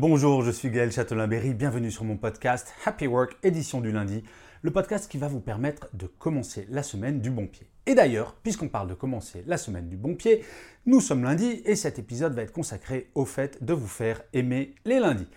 [0.00, 4.24] Bonjour, je suis Gaël Châtelain-Berry, bienvenue sur mon podcast Happy Work, édition du lundi,
[4.62, 7.66] le podcast qui va vous permettre de commencer la semaine du bon pied.
[7.84, 10.42] Et d'ailleurs, puisqu'on parle de commencer la semaine du bon pied,
[10.86, 14.74] nous sommes lundi et cet épisode va être consacré au fait de vous faire aimer
[14.86, 15.28] les lundis.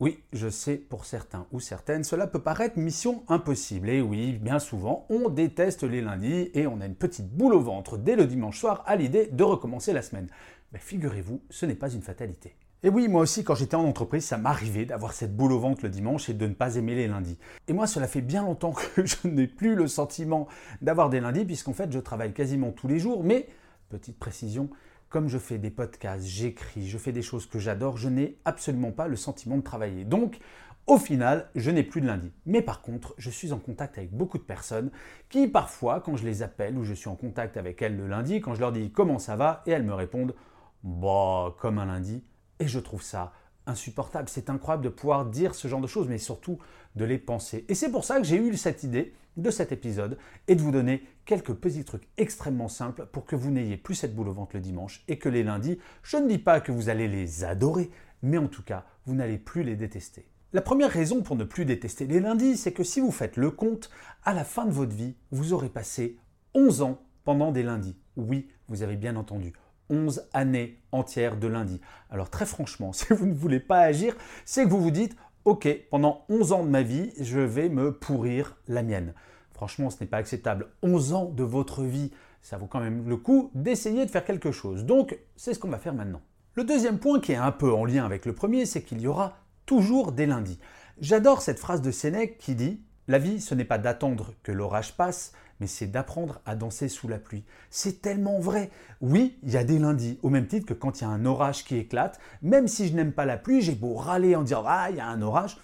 [0.00, 3.88] Oui, je sais, pour certains ou certaines, cela peut paraître mission impossible.
[3.88, 7.60] Et oui, bien souvent, on déteste les lundis et on a une petite boule au
[7.60, 10.28] ventre dès le dimanche soir à l'idée de recommencer la semaine.
[10.74, 12.54] Mais figurez-vous, ce n'est pas une fatalité.
[12.84, 15.80] Et oui, moi aussi, quand j'étais en entreprise, ça m'arrivait d'avoir cette boule au ventre
[15.84, 17.38] le dimanche et de ne pas aimer les lundis.
[17.66, 20.48] Et moi, cela fait bien longtemps que je n'ai plus le sentiment
[20.82, 23.24] d'avoir des lundis, puisqu'en fait, je travaille quasiment tous les jours.
[23.24, 23.48] Mais,
[23.88, 24.68] petite précision,
[25.08, 28.92] comme je fais des podcasts, j'écris, je fais des choses que j'adore, je n'ai absolument
[28.92, 30.04] pas le sentiment de travailler.
[30.04, 30.38] Donc,
[30.86, 32.32] au final, je n'ai plus de lundi.
[32.44, 34.90] Mais par contre, je suis en contact avec beaucoup de personnes
[35.30, 38.42] qui, parfois, quand je les appelle ou je suis en contact avec elles le lundi,
[38.42, 40.34] quand je leur dis comment ça va, et elles me répondent
[40.82, 42.22] bah, comme un lundi
[42.60, 43.32] et je trouve ça
[43.66, 44.28] insupportable.
[44.28, 46.58] C'est incroyable de pouvoir dire ce genre de choses, mais surtout
[46.96, 47.64] de les penser.
[47.68, 50.70] Et c'est pour ça que j'ai eu cette idée de cet épisode et de vous
[50.70, 54.54] donner quelques petits trucs extrêmement simples pour que vous n'ayez plus cette boule au ventre
[54.54, 57.90] le dimanche et que les lundis, je ne dis pas que vous allez les adorer,
[58.22, 60.26] mais en tout cas, vous n'allez plus les détester.
[60.52, 63.50] La première raison pour ne plus détester les lundis, c'est que si vous faites le
[63.50, 63.90] compte,
[64.22, 66.16] à la fin de votre vie, vous aurez passé
[66.54, 67.96] 11 ans pendant des lundis.
[68.16, 69.52] Oui, vous avez bien entendu.
[69.90, 71.80] 11 années entières de lundi.
[72.10, 75.68] Alors très franchement, si vous ne voulez pas agir, c'est que vous vous dites, ok,
[75.90, 79.14] pendant 11 ans de ma vie, je vais me pourrir la mienne.
[79.52, 80.68] Franchement, ce n'est pas acceptable.
[80.82, 82.10] 11 ans de votre vie,
[82.42, 84.84] ça vaut quand même le coup d'essayer de faire quelque chose.
[84.84, 86.22] Donc, c'est ce qu'on va faire maintenant.
[86.54, 89.06] Le deuxième point qui est un peu en lien avec le premier, c'est qu'il y
[89.06, 90.58] aura toujours des lundis.
[91.00, 94.96] J'adore cette phrase de Sénèque qui dit La vie, ce n'est pas d'attendre que l'orage
[94.96, 97.44] passe, mais c'est d'apprendre à danser sous la pluie.
[97.68, 98.70] C'est tellement vrai.
[99.02, 101.26] Oui, il y a des lundis, au même titre que quand il y a un
[101.26, 104.64] orage qui éclate, même si je n'aime pas la pluie, j'ai beau râler en disant
[104.66, 105.58] Ah, il y a un orage,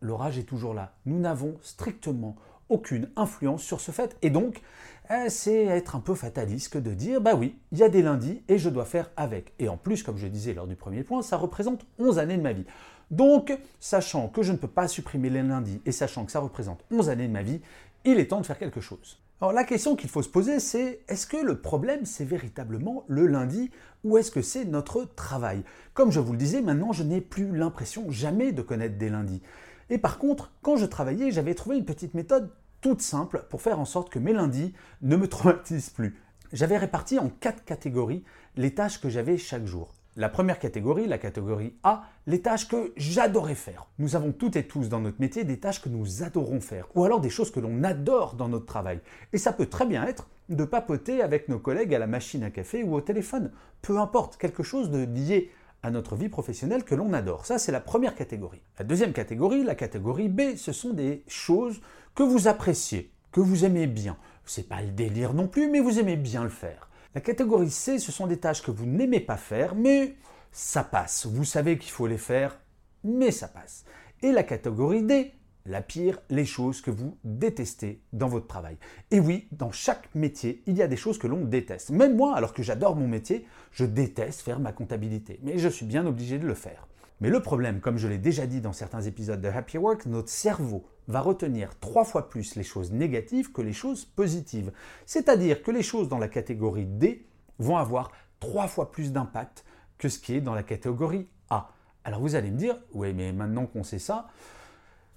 [0.00, 0.94] l'orage est toujours là.
[1.04, 2.34] Nous n'avons strictement
[2.68, 4.16] aucune influence sur ce fait.
[4.22, 4.62] Et donc,
[5.10, 8.42] eh, c'est être un peu fataliste de dire Bah oui, il y a des lundis
[8.48, 9.52] et je dois faire avec.
[9.58, 12.42] Et en plus, comme je disais lors du premier point, ça représente 11 années de
[12.42, 12.66] ma vie.
[13.10, 16.84] Donc, sachant que je ne peux pas supprimer les lundis et sachant que ça représente
[16.90, 17.60] 11 années de ma vie,
[18.04, 19.18] il est temps de faire quelque chose.
[19.40, 23.26] Alors la question qu'il faut se poser, c'est est-ce que le problème, c'est véritablement le
[23.26, 23.70] lundi
[24.02, 25.62] ou est-ce que c'est notre travail?
[25.92, 29.42] Comme je vous le disais, maintenant, je n'ai plus l'impression jamais de connaître des lundis.
[29.90, 33.80] Et par contre, quand je travaillais, j'avais trouvé une petite méthode toute simple pour faire
[33.80, 36.20] en sorte que mes lundis ne me traumatisent plus.
[36.52, 38.24] J'avais réparti en quatre catégories
[38.56, 39.92] les tâches que j'avais chaque jour.
[40.18, 43.86] La première catégorie, la catégorie A, les tâches que j'adorais faire.
[43.98, 47.04] Nous avons toutes et tous dans notre métier des tâches que nous adorons faire, ou
[47.04, 49.00] alors des choses que l'on adore dans notre travail.
[49.34, 52.50] Et ça peut très bien être de papoter avec nos collègues à la machine à
[52.50, 53.52] café ou au téléphone.
[53.82, 55.50] Peu importe, quelque chose de lié
[55.86, 57.46] à notre vie professionnelle que l'on adore.
[57.46, 58.60] Ça, c'est la première catégorie.
[58.76, 61.80] La deuxième catégorie, la catégorie B, ce sont des choses
[62.16, 64.16] que vous appréciez, que vous aimez bien.
[64.44, 66.90] C'est pas le délire non plus, mais vous aimez bien le faire.
[67.14, 70.16] La catégorie C, ce sont des tâches que vous n'aimez pas faire, mais
[70.50, 71.26] ça passe.
[71.26, 72.58] Vous savez qu'il faut les faire,
[73.04, 73.84] mais ça passe.
[74.22, 75.35] Et la catégorie D,
[75.66, 78.76] la pire, les choses que vous détestez dans votre travail.
[79.10, 81.90] Et oui, dans chaque métier, il y a des choses que l'on déteste.
[81.90, 85.40] Même moi, alors que j'adore mon métier, je déteste faire ma comptabilité.
[85.42, 86.86] Mais je suis bien obligé de le faire.
[87.20, 90.28] Mais le problème, comme je l'ai déjà dit dans certains épisodes de Happy Work, notre
[90.28, 94.72] cerveau va retenir trois fois plus les choses négatives que les choses positives.
[95.06, 97.26] C'est-à-dire que les choses dans la catégorie D
[97.58, 99.64] vont avoir trois fois plus d'impact
[99.98, 101.70] que ce qui est dans la catégorie A.
[102.04, 104.28] Alors vous allez me dire, oui mais maintenant qu'on sait ça,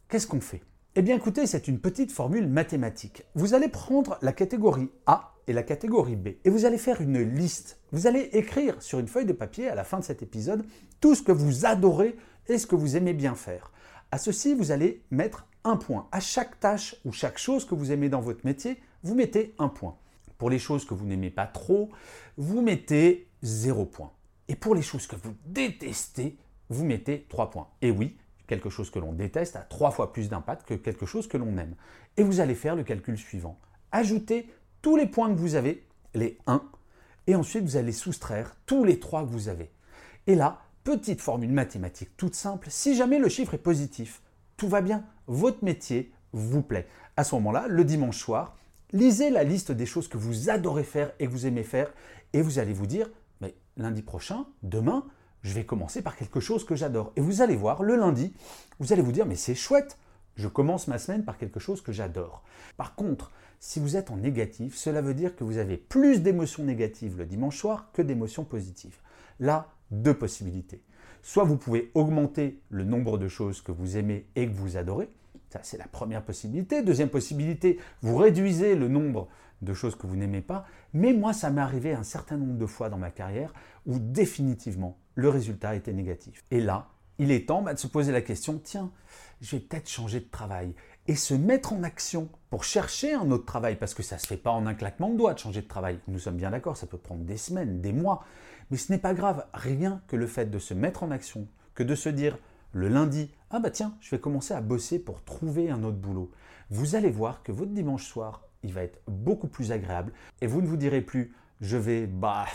[0.09, 0.61] qu'est-ce qu'on fait?
[0.95, 3.23] Eh bien écoutez, c'est une petite formule mathématique.
[3.35, 6.29] Vous allez prendre la catégorie A et la catégorie B.
[6.43, 7.79] Et vous allez faire une liste.
[7.91, 10.65] Vous allez écrire sur une feuille de papier à la fin de cet épisode
[10.99, 12.17] tout ce que vous adorez
[12.47, 13.71] et ce que vous aimez bien faire.
[14.11, 16.07] À ceci, vous allez mettre un point.
[16.11, 19.69] À chaque tâche ou chaque chose que vous aimez dans votre métier, vous mettez un
[19.69, 19.95] point.
[20.39, 21.89] Pour les choses que vous n'aimez pas trop,
[22.35, 24.11] vous mettez zéro point.
[24.47, 26.37] Et pour les choses que vous détestez,
[26.69, 27.67] vous mettez trois points.
[27.81, 28.17] Et oui,
[28.49, 31.57] quelque chose que l'on déteste a trois fois plus d'impact que quelque chose que l'on
[31.57, 31.75] aime.
[32.17, 33.59] Et vous allez faire le calcul suivant.
[33.91, 34.49] Ajoutez
[34.81, 35.85] tous les points que vous avez,
[36.15, 36.61] les 1,
[37.27, 39.71] et ensuite vous allez soustraire tous les 3 que vous avez.
[40.25, 44.21] Et là, petite formule mathématique toute simple, si jamais le chiffre est positif,
[44.57, 46.87] tout va bien, votre métier vous plaît.
[47.17, 48.57] À ce moment-là, le dimanche soir,
[48.93, 51.93] lisez la liste des choses que vous adorez faire et que vous aimez faire,
[52.33, 53.09] et vous allez vous dire,
[53.41, 55.05] mais lundi prochain, demain,
[55.41, 57.11] je vais commencer par quelque chose que j'adore.
[57.15, 58.33] Et vous allez voir, le lundi,
[58.79, 59.97] vous allez vous dire, mais c'est chouette,
[60.35, 62.43] je commence ma semaine par quelque chose que j'adore.
[62.77, 66.63] Par contre, si vous êtes en négatif, cela veut dire que vous avez plus d'émotions
[66.63, 68.97] négatives le dimanche soir que d'émotions positives.
[69.39, 70.81] Là, deux possibilités.
[71.21, 75.09] Soit vous pouvez augmenter le nombre de choses que vous aimez et que vous adorez.
[75.49, 76.83] Ça, c'est la première possibilité.
[76.83, 79.27] Deuxième possibilité, vous réduisez le nombre
[79.61, 80.65] de choses que vous n'aimez pas.
[80.93, 83.53] Mais moi, ça m'est arrivé un certain nombre de fois dans ma carrière
[83.85, 86.43] où définitivement le résultat était négatif.
[86.51, 86.87] Et là,
[87.17, 88.91] il est temps bah, de se poser la question, tiens,
[89.41, 90.73] je vais peut-être changer de travail
[91.07, 94.27] et se mettre en action pour chercher un autre travail, parce que ça ne se
[94.27, 95.99] fait pas en un claquement de doigts de changer de travail.
[96.07, 98.23] Nous sommes bien d'accord, ça peut prendre des semaines, des mois,
[98.71, 101.83] mais ce n'est pas grave, rien que le fait de se mettre en action, que
[101.83, 102.37] de se dire
[102.71, 106.31] le lundi, ah bah tiens, je vais commencer à bosser pour trouver un autre boulot.
[106.69, 110.61] Vous allez voir que votre dimanche soir, il va être beaucoup plus agréable, et vous
[110.61, 112.45] ne vous direz plus, je vais, bah,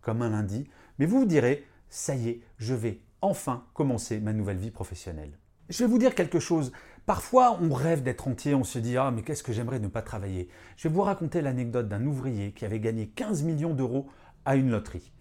[0.00, 0.68] comme un lundi,
[0.98, 5.36] mais vous vous direz, ça y est, je vais enfin commencer ma nouvelle vie professionnelle.
[5.68, 6.72] Je vais vous dire quelque chose.
[7.06, 10.02] Parfois, on rêve d'être entier, on se dit Ah, mais qu'est-ce que j'aimerais ne pas
[10.02, 10.48] travailler?
[10.76, 14.08] Je vais vous raconter l'anecdote d'un ouvrier qui avait gagné 15 millions d'euros
[14.44, 15.12] à une loterie.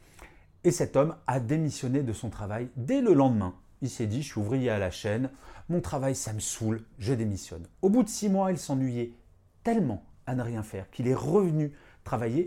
[0.63, 3.55] Et cet homme a démissionné de son travail dès le lendemain.
[3.81, 5.29] Il s'est dit Je suis ouvrier à la chaîne,
[5.69, 7.67] mon travail, ça me saoule, je démissionne.
[7.81, 9.13] Au bout de six mois, il s'ennuyait
[9.63, 11.73] tellement à ne rien faire qu'il est revenu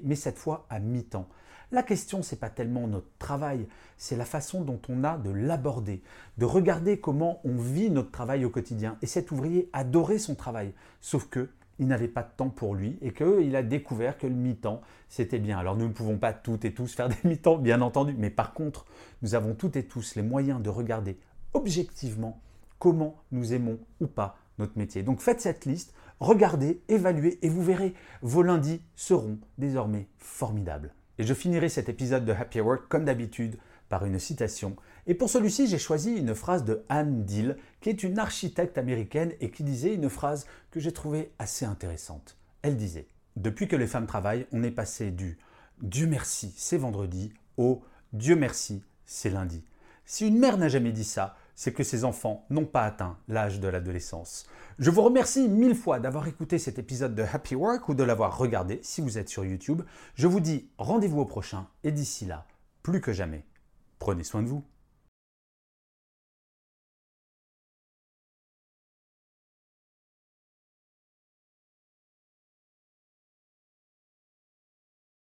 [0.05, 1.29] mais cette fois à mi-temps.
[1.73, 3.67] La question, n'est pas tellement notre travail,
[3.97, 6.03] c'est la façon dont on a de l'aborder,
[6.37, 8.99] de regarder comment on vit notre travail au quotidien.
[9.01, 11.49] Et cet ouvrier adorait son travail, sauf que
[11.79, 15.39] il n'avait pas de temps pour lui et qu'il a découvert que le mi-temps, c'était
[15.39, 15.59] bien.
[15.59, 18.53] Alors nous ne pouvons pas toutes et tous faire des mi-temps, bien entendu, mais par
[18.53, 18.85] contre,
[19.23, 21.19] nous avons toutes et tous les moyens de regarder
[21.55, 22.41] objectivement
[22.79, 25.03] comment nous aimons ou pas notre métier.
[25.03, 30.95] Donc faites cette liste, regardez, évaluez et vous verrez, vos lundis seront désormais formidables.
[31.19, 33.59] Et je finirai cet épisode de Happy Work comme d'habitude
[33.89, 34.77] par une citation.
[35.07, 39.33] Et pour celui-ci, j'ai choisi une phrase de Anne Dill, qui est une architecte américaine
[39.41, 42.39] et qui disait une phrase que j'ai trouvée assez intéressante.
[42.63, 45.39] Elle disait Depuis que les femmes travaillent, on est passé du
[45.83, 47.83] Dieu merci, c'est vendredi au
[48.13, 49.63] Dieu merci, c'est lundi.
[50.07, 53.61] Si une mère n'a jamais dit ça, c'est que ses enfants n'ont pas atteint l'âge
[53.61, 54.47] de l'adolescence.
[54.81, 58.37] Je vous remercie mille fois d'avoir écouté cet épisode de Happy Work ou de l'avoir
[58.37, 59.83] regardé si vous êtes sur YouTube.
[60.17, 62.47] Je vous dis rendez-vous au prochain et d'ici là,
[62.83, 63.45] plus que jamais,
[64.01, 64.65] prenez soin de vous.